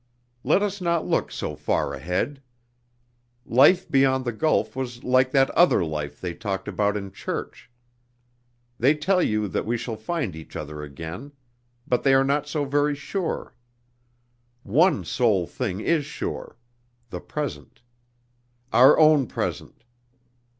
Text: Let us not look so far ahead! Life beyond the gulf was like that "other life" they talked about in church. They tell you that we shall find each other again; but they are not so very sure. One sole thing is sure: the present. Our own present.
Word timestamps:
Let 0.43 0.63
us 0.63 0.81
not 0.81 1.05
look 1.05 1.31
so 1.31 1.55
far 1.55 1.93
ahead! 1.93 2.41
Life 3.45 3.87
beyond 3.87 4.25
the 4.25 4.31
gulf 4.31 4.75
was 4.75 5.03
like 5.03 5.29
that 5.29 5.51
"other 5.51 5.85
life" 5.85 6.19
they 6.19 6.33
talked 6.33 6.67
about 6.67 6.97
in 6.97 7.11
church. 7.11 7.69
They 8.79 8.95
tell 8.95 9.21
you 9.21 9.47
that 9.49 9.63
we 9.67 9.77
shall 9.77 9.95
find 9.97 10.35
each 10.35 10.55
other 10.55 10.81
again; 10.81 11.33
but 11.85 12.01
they 12.01 12.15
are 12.15 12.23
not 12.25 12.47
so 12.47 12.65
very 12.65 12.95
sure. 12.95 13.53
One 14.63 15.05
sole 15.05 15.45
thing 15.45 15.79
is 15.81 16.03
sure: 16.03 16.57
the 17.11 17.19
present. 17.21 17.83
Our 18.73 18.97
own 18.97 19.27
present. 19.27 19.83